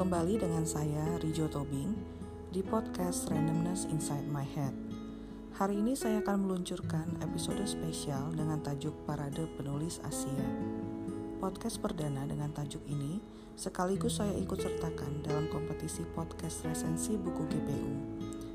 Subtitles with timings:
[0.00, 1.92] kembali dengan saya Rijo Tobing
[2.48, 4.72] di podcast Randomness Inside My Head.
[5.60, 10.40] Hari ini saya akan meluncurkan episode spesial dengan tajuk Parade Penulis Asia.
[11.36, 13.20] Podcast perdana dengan tajuk ini
[13.60, 17.92] sekaligus saya ikut sertakan dalam kompetisi podcast resensi buku GPU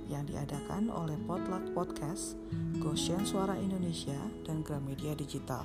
[0.10, 2.42] yang diadakan oleh Potluck Podcast,
[2.82, 4.18] Goshen Suara Indonesia,
[4.50, 5.62] dan Gramedia Digital.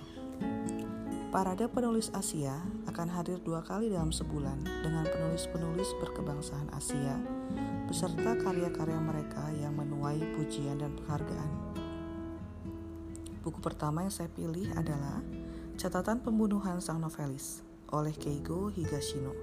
[1.32, 7.22] Parade Penulis Asia akan hadir dua kali dalam sebulan dengan penulis-penulis berkebangsaan Asia
[7.86, 11.52] beserta karya-karya mereka yang menuai pujian dan penghargaan.
[13.46, 15.22] Buku pertama yang saya pilih adalah
[15.78, 17.62] Catatan Pembunuhan Sang Novelis
[17.94, 19.38] oleh Keigo Higashino.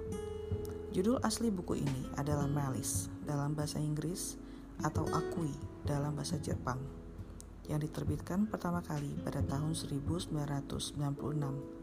[0.91, 4.35] Judul asli buku ini adalah Malice dalam bahasa Inggris
[4.83, 5.55] atau Akui
[5.87, 6.83] dalam bahasa Jepang
[7.71, 11.76] yang diterbitkan pertama kali pada tahun 1996.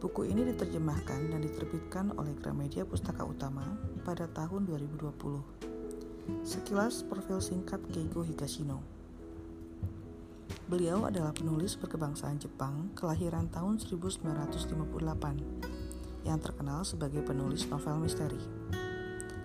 [0.00, 6.40] Buku ini diterjemahkan dan diterbitkan oleh Gramedia Pustaka Utama pada tahun 2020.
[6.40, 8.80] Sekilas profil singkat Keigo Higashino.
[10.72, 18.40] Beliau adalah penulis berkebangsaan Jepang kelahiran tahun 1958 yang terkenal sebagai penulis novel misteri.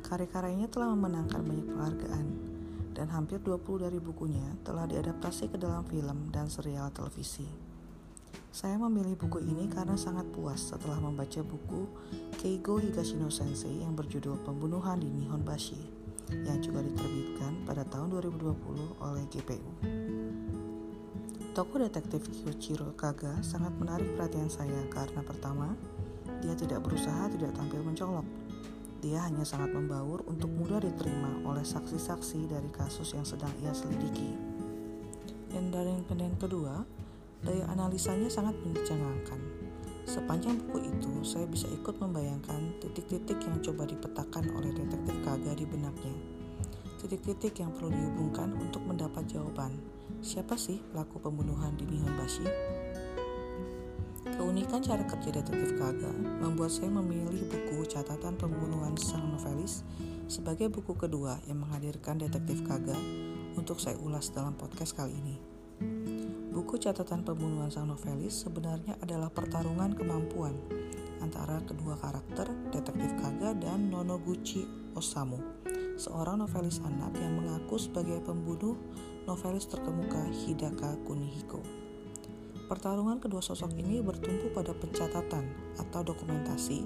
[0.07, 2.27] Karya-karyanya telah memenangkan banyak penghargaan
[2.95, 7.64] dan hampir 20 dari bukunya telah diadaptasi ke dalam film dan serial televisi.
[8.55, 11.91] Saya memilih buku ini karena sangat puas setelah membaca buku
[12.39, 15.75] Keigo Higashino Sensei yang berjudul Pembunuhan di Nihonbashi
[16.31, 19.71] yang juga diterbitkan pada tahun 2020 oleh GPU.
[21.51, 25.75] Tokoh detektif Kyochiro Kaga sangat menarik perhatian saya karena pertama,
[26.39, 28.23] dia tidak berusaha tidak tampil mencolok.
[29.03, 34.31] Dia hanya sangat membaur untuk mudah diterima oleh saksi-saksi dari kasus yang sedang ia selidiki.
[35.51, 36.94] Dan dari yang kedua,
[37.43, 39.41] Daya analisanya sangat mencengangkan.
[40.05, 45.65] Sepanjang buku itu, saya bisa ikut membayangkan titik-titik yang coba dipetakan oleh detektif Kaga di
[45.65, 46.15] benaknya.
[47.01, 49.73] Titik-titik yang perlu dihubungkan untuk mendapat jawaban.
[50.21, 52.45] Siapa sih pelaku pembunuhan di Nihonbashi?
[54.25, 56.09] Keunikan cara kerja detektif Kaga
[56.41, 59.85] membuat saya memilih buku catatan pembunuhan sang novelis
[60.25, 62.97] sebagai buku kedua yang menghadirkan detektif Kaga
[63.57, 65.54] untuk saya ulas dalam podcast kali ini.
[66.65, 70.57] Buku catatan pembunuhan sang novelis sebenarnya adalah pertarungan kemampuan
[71.21, 74.65] antara kedua karakter, detektif Kaga dan Nonoguchi
[74.97, 75.37] Osamu,
[75.93, 78.73] seorang novelis anak yang mengaku sebagai pembunuh
[79.29, 81.61] novelis terkemuka Hidaka Kunihiko.
[82.65, 85.45] Pertarungan kedua sosok ini bertumpu pada pencatatan
[85.77, 86.81] atau dokumentasi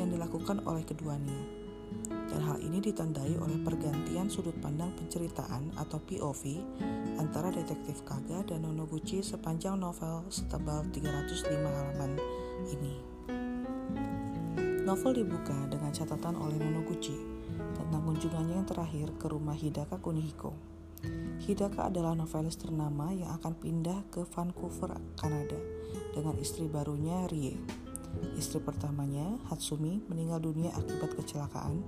[0.00, 1.60] yang dilakukan oleh keduanya
[2.30, 6.62] dan hal ini ditandai oleh pergantian sudut pandang penceritaan atau POV
[7.18, 12.16] antara detektif Kaga dan Nonoguchi sepanjang novel setebal 305 halaman
[12.70, 12.94] ini.
[14.86, 17.14] Novel dibuka dengan catatan oleh Nonoguchi
[17.76, 20.54] tentang kunjungannya yang terakhir ke rumah Hidaka Kunihiko.
[21.40, 25.56] Hidaka adalah novelis ternama yang akan pindah ke Vancouver, Kanada
[26.12, 27.56] dengan istri barunya Rie.
[28.36, 31.80] Istri pertamanya, Hatsumi, meninggal dunia akibat kecelakaan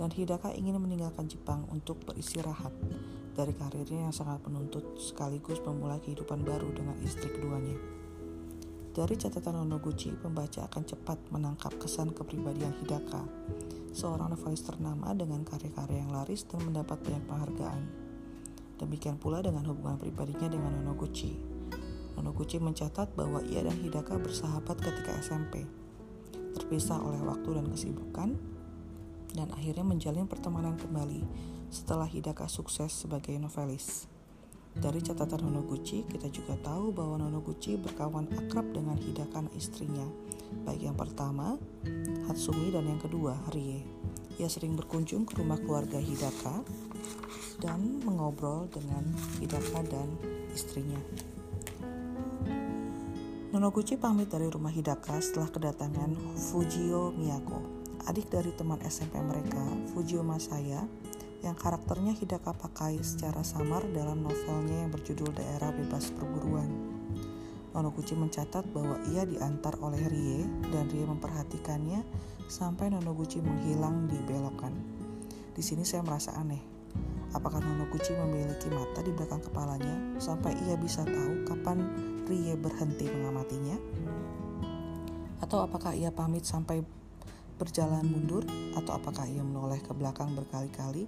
[0.00, 2.72] dan Hidaka ingin meninggalkan Jepang untuk beristirahat
[3.36, 7.76] dari karirnya yang sangat menuntut sekaligus memulai kehidupan baru dengan istri keduanya.
[8.90, 13.22] Dari catatan Nonoguchi, pembaca akan cepat menangkap kesan kepribadian Hidaka,
[13.92, 17.82] seorang novelis ternama dengan karya-karya yang laris dan mendapat banyak penghargaan.
[18.80, 21.36] Demikian pula dengan hubungan pribadinya dengan Nonoguchi.
[22.16, 25.68] Nonoguchi mencatat bahwa ia dan Hidaka bersahabat ketika SMP,
[26.56, 28.34] terpisah oleh waktu dan kesibukan,
[29.34, 31.22] dan akhirnya menjalin pertemanan kembali
[31.70, 34.10] setelah Hidaka sukses sebagai novelis.
[34.70, 40.06] Dari catatan Nonoguchi, kita juga tahu bahwa Nonoguchi berkawan akrab dengan Hidaka istrinya,
[40.62, 41.58] baik yang pertama,
[42.30, 43.82] Hatsumi, dan yang kedua, Rie.
[44.38, 46.62] Ia sering berkunjung ke rumah keluarga Hidaka
[47.58, 49.10] dan mengobrol dengan
[49.42, 50.06] Hidaka dan
[50.54, 51.02] istrinya.
[53.50, 59.60] Nonoguchi pamit dari rumah Hidaka setelah kedatangan Fujio Miyako adik dari teman SMP mereka,
[59.92, 60.86] Fujio Masaya,
[61.40, 66.68] yang karakternya Hidaka pakai secara samar dalam novelnya yang berjudul Daerah Bebas Perburuan.
[67.70, 70.42] Nonoguchi mencatat bahwa ia diantar oleh Rie
[70.74, 72.02] dan Rie memperhatikannya
[72.50, 74.74] sampai Nonoguchi menghilang di belokan.
[75.54, 76.60] Di sini saya merasa aneh.
[77.30, 81.78] Apakah Nonoguchi memiliki mata di belakang kepalanya sampai ia bisa tahu kapan
[82.26, 83.78] Rie berhenti mengamatinya?
[85.38, 86.82] Atau apakah ia pamit sampai
[87.60, 88.40] berjalan mundur
[88.72, 91.04] atau apakah ia menoleh ke belakang berkali-kali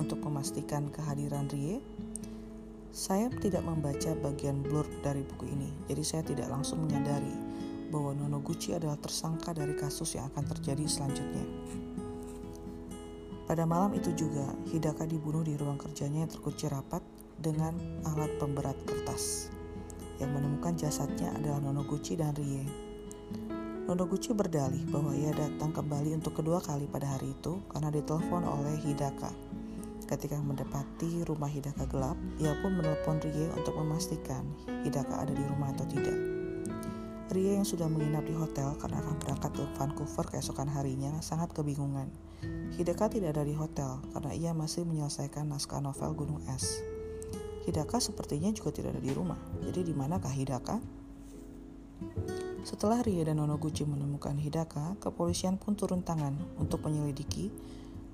[0.00, 1.84] untuk memastikan kehadiran Rie?
[2.88, 7.36] Saya tidak membaca bagian blur dari buku ini, jadi saya tidak langsung menyadari
[7.92, 11.44] bahwa Nonoguchi adalah tersangka dari kasus yang akan terjadi selanjutnya.
[13.50, 17.02] Pada malam itu juga, Hidaka dibunuh di ruang kerjanya yang terkunci rapat
[17.34, 17.74] dengan
[18.06, 19.50] alat pemberat kertas.
[20.22, 22.89] Yang menemukan jasadnya adalah Nonoguchi dan Rie.
[23.90, 28.78] Nonoguchi berdalih bahwa ia datang kembali untuk kedua kali pada hari itu karena ditelepon oleh
[28.86, 29.34] Hidaka.
[30.06, 34.46] Ketika mendapati rumah Hidaka gelap, ia pun menelpon Rie untuk memastikan
[34.86, 36.14] Hidaka ada di rumah atau tidak.
[37.34, 42.06] Rie yang sudah menginap di hotel karena akan berangkat ke Vancouver keesokan harinya sangat kebingungan.
[42.78, 46.78] Hidaka tidak ada di hotel karena ia masih menyelesaikan naskah novel Gunung Es.
[47.66, 49.42] Hidaka sepertinya juga tidak ada di rumah.
[49.66, 50.78] Jadi di manakah Hidaka?
[52.60, 57.48] Setelah Rie dan Nonoguchi menemukan Hidaka, kepolisian pun turun tangan untuk menyelidiki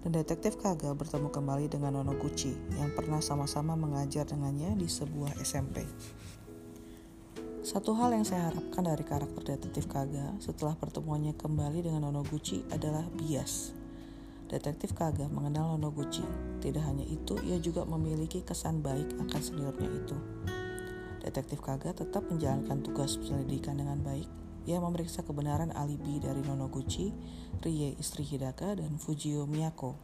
[0.06, 5.82] dan detektif Kaga bertemu kembali dengan Nonoguchi yang pernah sama-sama mengajar dengannya di sebuah SMP.
[7.66, 13.02] Satu hal yang saya harapkan dari karakter detektif Kaga setelah pertemuannya kembali dengan Nonoguchi adalah
[13.19, 13.75] bias.
[14.46, 16.22] Detektif Kaga mengenal Nonoguchi.
[16.62, 20.16] Tidak hanya itu, ia juga memiliki kesan baik akan seniornya itu.
[21.26, 24.31] Detektif Kaga tetap menjalankan tugas penyelidikan dengan baik.
[24.70, 27.11] Ia memeriksa kebenaran alibi dari Nonoguchi,
[27.58, 29.99] Rie istri Hidaka, dan Fujio Miyako,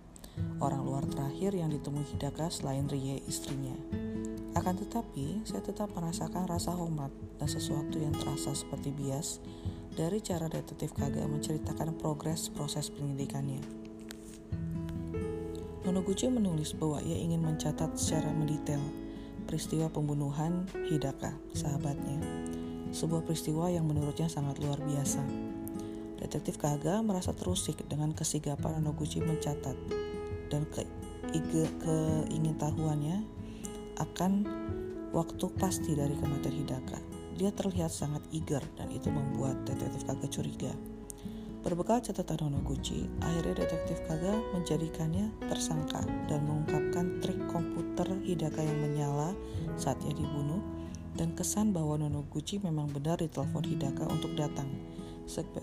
[0.59, 3.75] orang luar terakhir yang ditemui Hidaka selain Rie istrinya.
[4.59, 9.39] Akan tetapi, saya tetap merasakan rasa hormat dan sesuatu yang terasa seperti bias
[9.95, 13.63] dari cara detektif Kaga menceritakan progres proses penyelidikannya.
[15.87, 19.02] Nonoguchi menulis bahwa ia ingin mencatat secara mendetail
[19.53, 22.17] peristiwa pembunuhan Hidaka, sahabatnya.
[22.89, 25.21] Sebuah peristiwa yang menurutnya sangat luar biasa.
[26.25, 29.77] Detektif Kaga merasa terusik dengan kesigapan Noguchi mencatat
[30.49, 30.89] dan ke
[31.85, 33.29] keingintahuannya
[34.01, 34.33] akan
[35.13, 36.97] waktu pasti dari kematian Hidaka.
[37.37, 40.73] Dia terlihat sangat eager dan itu membuat detektif Kaga curiga.
[41.61, 46.41] Berbekal catatan Nonoguchi, akhirnya detektif Kaga menjadikannya tersangka dan
[48.21, 49.33] Hidaka yang menyala
[49.81, 50.61] saat ia dibunuh
[51.17, 54.69] dan kesan bahwa Nonoguchi memang benar ditelepon Hidaka untuk datang,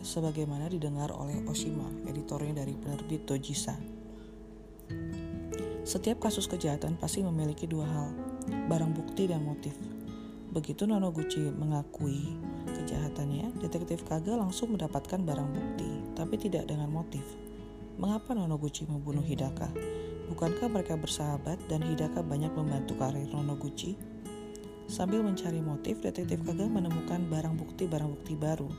[0.01, 3.77] sebagaimana didengar oleh Oshima, editornya dari penerbit Dojisa.
[5.85, 8.13] Setiap kasus kejahatan pasti memiliki dua hal,
[8.69, 9.73] barang bukti dan motif.
[10.49, 17.25] Begitu Nonoguchi mengakui kejahatannya, detektif Kaga langsung mendapatkan barang bukti, tapi tidak dengan motif.
[17.97, 19.69] Mengapa Nonoguchi membunuh Hidaka?
[20.29, 23.97] Bukankah mereka bersahabat dan Hidaka banyak membantu karir Nonoguchi?
[24.85, 28.69] Sambil mencari motif, detektif Kaga menemukan barang bukti-barang bukti baru,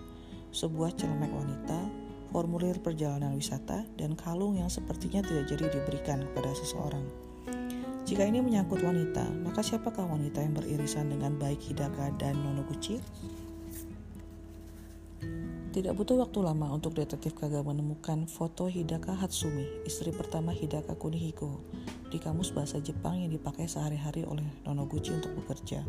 [0.54, 1.90] sebuah celemek wanita,
[2.30, 7.02] formulir perjalanan wisata, dan kalung yang sepertinya tidak jadi diberikan kepada seseorang.
[8.06, 13.02] Jika ini menyangkut wanita, maka siapakah wanita yang beririsan dengan baik Hidaka dan Nonoguchi?
[15.70, 21.62] Tidak butuh waktu lama untuk detektif Kaga menemukan foto Hidaka Hatsumi, istri pertama Hidaka Kunihiko,
[22.10, 25.86] di kamus bahasa Jepang yang dipakai sehari-hari oleh Nonoguchi untuk bekerja.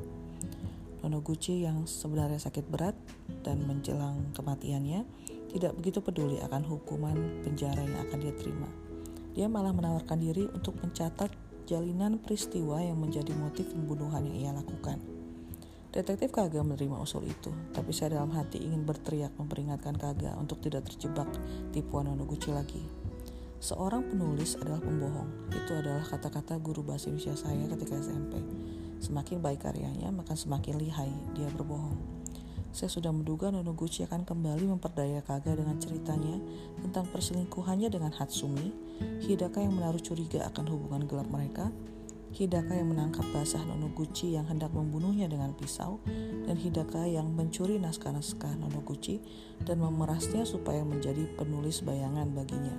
[1.01, 2.93] Nonoguchi yang sebenarnya sakit berat
[3.41, 5.01] dan menjelang kematiannya
[5.49, 8.69] tidak begitu peduli akan hukuman penjara yang akan dia terima.
[9.33, 11.33] Dia malah menawarkan diri untuk mencatat
[11.65, 15.20] jalinan peristiwa yang menjadi motif pembunuhan yang ia lakukan.
[15.91, 20.87] Detektif Kaga menerima usul itu, tapi saya dalam hati ingin berteriak memperingatkan Kaga untuk tidak
[20.87, 21.27] terjebak
[21.75, 22.79] tipuan Nonoguchi lagi.
[23.59, 25.51] Seorang penulis adalah pembohong.
[25.51, 28.39] Itu adalah kata-kata guru bahasa Indonesia saya ketika SMP.
[29.03, 31.99] Semakin baik karyanya, maka semakin lihai dia berbohong.
[32.71, 36.39] Saya sudah menduga Nonoguchi akan kembali memperdaya Kaga dengan ceritanya
[36.79, 38.71] tentang perselingkuhannya dengan Hatsumi,
[39.27, 41.67] Hidaka yang menaruh curiga akan hubungan gelap mereka,
[42.31, 45.99] Hidaka yang menangkap basah Nonoguchi yang hendak membunuhnya dengan pisau,
[46.47, 49.19] dan Hidaka yang mencuri naskah-naskah Nonoguchi
[49.67, 52.75] dan memerasnya supaya menjadi penulis bayangan baginya.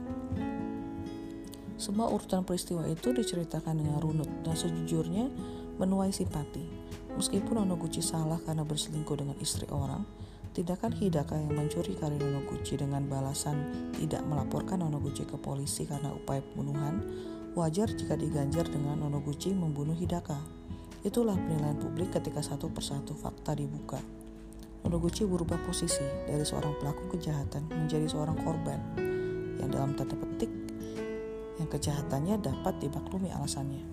[1.76, 5.28] Semua urutan peristiwa itu diceritakan dengan runut dan sejujurnya
[5.76, 6.64] menuai simpati.
[7.12, 10.09] Meskipun Nonoguchi salah karena berselingkuh dengan istri orang,
[10.56, 16.40] tindakan Hidaka yang mencuri karir Nonoguchi dengan balasan tidak melaporkan Nonoguchi ke polisi karena upaya
[16.40, 17.04] pembunuhan
[17.52, 20.40] Wajar jika diganjar dengan Nonoguchi membunuh Hidaka.
[21.04, 24.00] Itulah penilaian publik ketika satu persatu fakta dibuka.
[24.80, 28.80] Nonoguchi berubah posisi dari seorang pelaku kejahatan menjadi seorang korban
[29.61, 30.49] yang dalam tanda petik
[31.61, 33.85] yang kejahatannya dapat dimaklumi alasannya.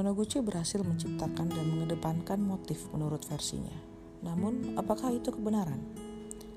[0.00, 3.76] Nonoguchi berhasil menciptakan dan mengedepankan motif menurut versinya.
[4.24, 5.84] Namun, apakah itu kebenaran?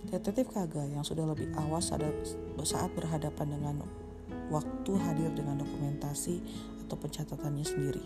[0.07, 4.06] Detektif Kaga yang sudah lebih awas saat berhadapan dengan
[4.47, 6.39] waktu hadir dengan dokumentasi
[6.85, 8.05] atau pencatatannya sendiri.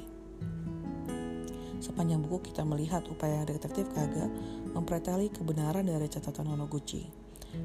[1.81, 4.29] Sepanjang buku kita melihat upaya detektif Kaga
[4.77, 7.09] mempreteli kebenaran dari catatan Nonoguchi.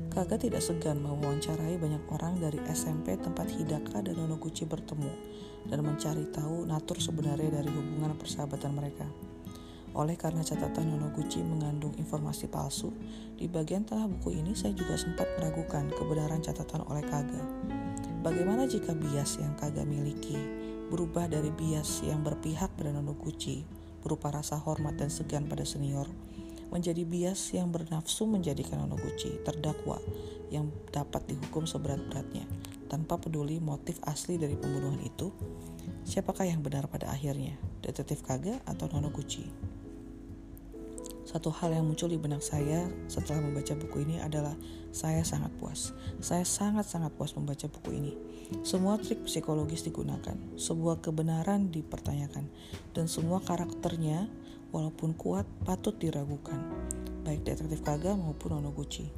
[0.09, 5.12] Kaga tidak segan mewawancarai banyak orang dari SMP tempat Hidaka dan Nonoguchi bertemu
[5.68, 9.06] dan mencari tahu natur sebenarnya dari hubungan persahabatan mereka.
[9.97, 12.93] Oleh karena catatan Nonoguchi mengandung informasi palsu,
[13.33, 17.41] di bagian tengah buku ini saya juga sempat meragukan kebenaran catatan oleh Kaga.
[18.21, 20.37] Bagaimana jika bias yang Kaga miliki
[20.93, 23.65] berubah dari bias yang berpihak pada Nonoguchi
[24.05, 26.07] berupa rasa hormat dan segan pada senior
[26.71, 29.99] menjadi bias yang bernafsu menjadikan Onoguchi terdakwa
[30.50, 32.47] yang dapat dihukum seberat-beratnya
[32.87, 35.31] tanpa peduli motif asli dari pembunuhan itu.
[36.07, 39.66] Siapakah yang benar pada akhirnya, detektif Kaga atau Nonoguchi?
[41.37, 44.57] Satu hal yang muncul di benak saya setelah membaca buku ini adalah
[44.88, 45.93] saya sangat puas.
[46.16, 48.16] Saya sangat-sangat puas membaca buku ini.
[48.64, 52.49] Semua trik psikologis digunakan, sebuah kebenaran dipertanyakan,
[52.97, 54.33] dan semua karakternya
[54.73, 56.57] walaupun kuat patut diragukan,
[57.28, 59.12] baik detektif Kaga maupun Onoguchi.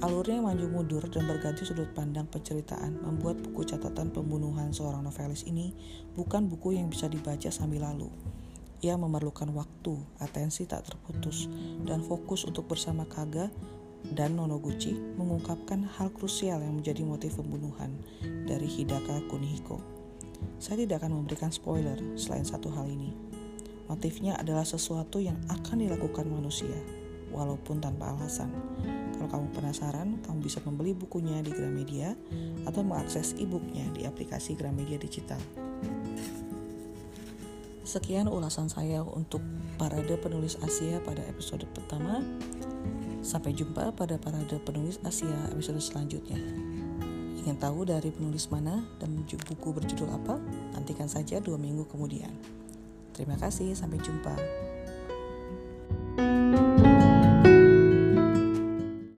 [0.00, 5.44] Alurnya yang maju mundur dan berganti sudut pandang penceritaan membuat buku catatan pembunuhan seorang novelis
[5.44, 5.76] ini
[6.16, 8.08] bukan buku yang bisa dibaca sambil lalu.
[8.80, 9.92] Ia memerlukan waktu,
[10.24, 11.52] atensi tak terputus,
[11.84, 13.52] dan fokus untuk bersama Kaga
[14.16, 17.92] dan Nonoguchi mengungkapkan hal krusial yang menjadi motif pembunuhan
[18.48, 19.76] dari Hidaka Kunihiko.
[20.56, 23.12] Saya tidak akan memberikan spoiler selain satu hal ini.
[23.92, 26.72] Motifnya adalah sesuatu yang akan dilakukan manusia,
[27.28, 28.48] walaupun tanpa alasan.
[29.12, 32.16] Kalau kamu penasaran, kamu bisa membeli bukunya di Gramedia
[32.64, 35.69] atau mengakses e-booknya di aplikasi Gramedia Digital.
[37.90, 39.42] Sekian ulasan saya untuk
[39.74, 42.22] parade penulis Asia pada episode pertama.
[43.18, 46.38] Sampai jumpa pada parade penulis Asia episode selanjutnya.
[47.42, 50.38] Ingin tahu dari penulis mana dan buku berjudul apa?
[50.78, 52.30] Nantikan saja dua minggu kemudian.
[53.10, 54.38] Terima kasih, sampai jumpa.